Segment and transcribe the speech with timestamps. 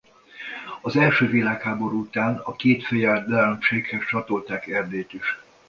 [0.81, 5.39] Az első világháború után a két fejedelemséghez csatolták Erdélyt is.